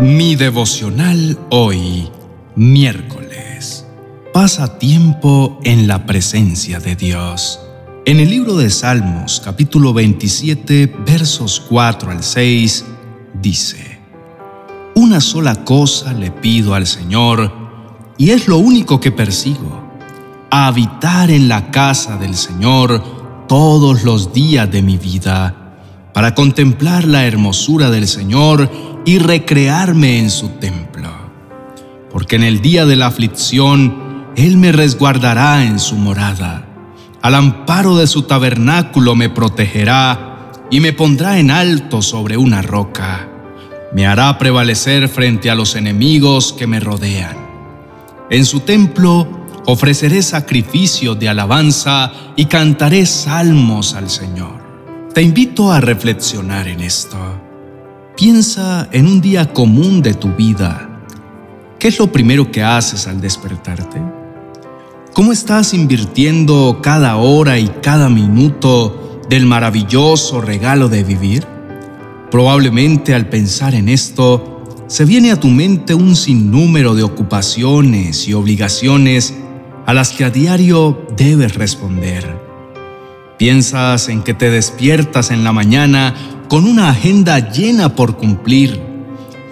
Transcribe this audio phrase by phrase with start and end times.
[0.00, 2.10] Mi devocional hoy,
[2.56, 3.86] miércoles.
[4.32, 7.60] Pasa tiempo en la presencia de Dios.
[8.04, 12.84] En el libro de Salmos, capítulo 27, versos 4 al 6,
[13.40, 14.00] dice,
[14.96, 17.52] Una sola cosa le pido al Señor,
[18.18, 19.92] y es lo único que persigo,
[20.50, 25.63] habitar en la casa del Señor todos los días de mi vida
[26.14, 28.70] para contemplar la hermosura del Señor
[29.04, 31.10] y recrearme en su templo.
[32.10, 36.66] Porque en el día de la aflicción Él me resguardará en su morada.
[37.20, 43.28] Al amparo de su tabernáculo me protegerá y me pondrá en alto sobre una roca.
[43.92, 47.36] Me hará prevalecer frente a los enemigos que me rodean.
[48.30, 49.26] En su templo
[49.66, 54.63] ofreceré sacrificio de alabanza y cantaré salmos al Señor.
[55.14, 57.16] Te invito a reflexionar en esto.
[58.16, 61.06] Piensa en un día común de tu vida.
[61.78, 64.02] ¿Qué es lo primero que haces al despertarte?
[65.12, 71.46] ¿Cómo estás invirtiendo cada hora y cada minuto del maravilloso regalo de vivir?
[72.32, 78.34] Probablemente al pensar en esto, se viene a tu mente un sinnúmero de ocupaciones y
[78.34, 79.32] obligaciones
[79.86, 82.43] a las que a diario debes responder.
[83.38, 86.14] Piensas en que te despiertas en la mañana
[86.48, 88.80] con una agenda llena por cumplir.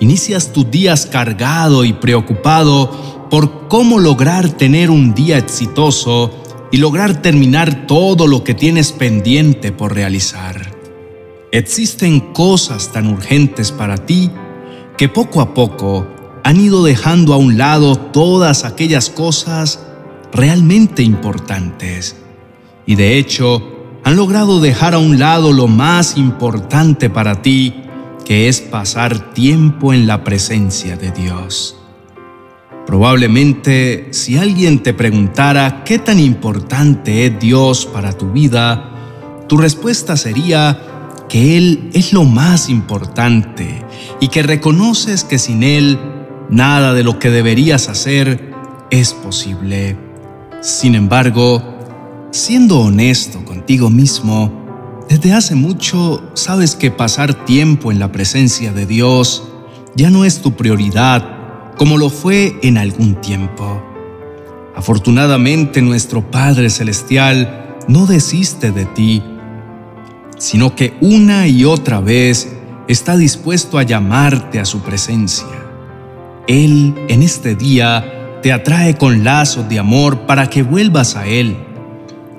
[0.01, 6.31] Inicias tus días cargado y preocupado por cómo lograr tener un día exitoso
[6.71, 10.77] y lograr terminar todo lo que tienes pendiente por realizar.
[11.51, 14.31] Existen cosas tan urgentes para ti
[14.97, 16.07] que poco a poco
[16.45, 19.81] han ido dejando a un lado todas aquellas cosas
[20.33, 22.17] realmente importantes.
[22.87, 23.72] Y de hecho,
[24.05, 27.75] han logrado dejar a un lado lo más importante para ti,
[28.25, 31.77] que es pasar tiempo en la presencia de Dios.
[32.87, 38.91] Probablemente si alguien te preguntara qué tan importante es Dios para tu vida,
[39.49, 40.81] tu respuesta sería
[41.29, 43.85] que Él es lo más importante
[44.21, 45.99] y que reconoces que sin Él
[46.51, 48.53] nada de lo que deberías hacer
[48.91, 49.97] es posible.
[50.61, 51.72] Sin embargo,
[52.33, 58.87] Siendo honesto contigo mismo, desde hace mucho sabes que pasar tiempo en la presencia de
[58.87, 59.47] Dios
[59.95, 63.83] ya no es tu prioridad como lo fue en algún tiempo.
[64.75, 69.23] Afortunadamente nuestro Padre Celestial no desiste de ti,
[70.39, 72.51] sino que una y otra vez
[72.89, 75.49] está dispuesto a llamarte a su presencia.
[76.49, 81.69] Él en este día te atrae con lazos de amor para que vuelvas a Él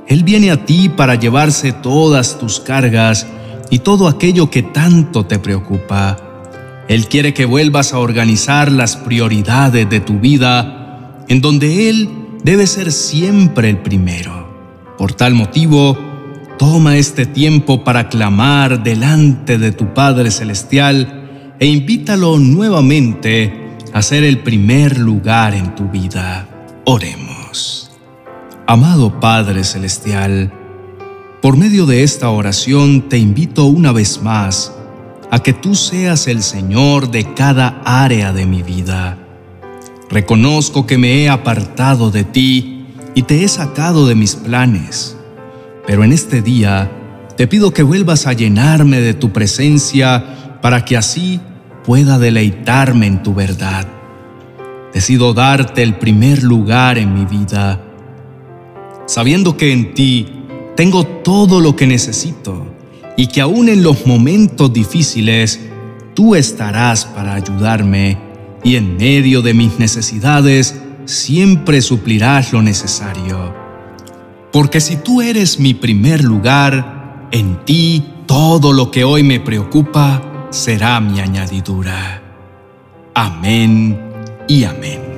[0.08, 3.26] él viene a ti para llevarse todas tus cargas
[3.70, 6.18] y todo aquello que tanto te preocupa.
[6.88, 12.10] Él quiere que vuelvas a organizar las prioridades de tu vida, en donde Él
[12.44, 14.94] debe ser siempre el primero.
[14.98, 15.98] Por tal motivo,
[16.60, 24.24] toma este tiempo para clamar delante de tu Padre Celestial e invítalo nuevamente a ser
[24.26, 26.48] el primer lugar en tu vida.
[26.86, 27.43] Oremos.
[28.74, 30.52] Amado Padre Celestial,
[31.44, 34.74] por medio de esta oración te invito una vez más
[35.30, 39.20] a que tú seas el Señor de cada área de mi vida.
[40.10, 45.18] Reconozco que me he apartado de ti y te he sacado de mis planes,
[45.86, 46.92] pero en este día
[47.38, 51.40] te pido que vuelvas a llenarme de tu presencia para que así
[51.86, 53.86] pueda deleitarme en tu verdad.
[54.96, 57.93] Decido darte el primer lugar en mi vida
[59.14, 60.26] sabiendo que en ti
[60.76, 62.66] tengo todo lo que necesito
[63.16, 65.60] y que aún en los momentos difíciles
[66.16, 68.18] tú estarás para ayudarme
[68.64, 73.54] y en medio de mis necesidades siempre suplirás lo necesario.
[74.52, 80.48] Porque si tú eres mi primer lugar, en ti todo lo que hoy me preocupa
[80.50, 82.20] será mi añadidura.
[83.14, 83.96] Amén
[84.48, 85.13] y amén.